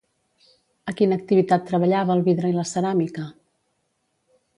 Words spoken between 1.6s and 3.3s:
treballava el vidre i la ceràmica?